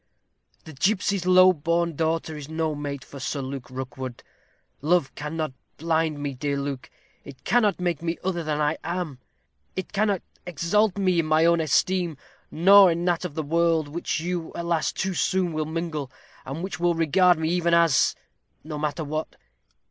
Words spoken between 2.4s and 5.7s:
no mate for Sir Luke Rookwood. Love cannot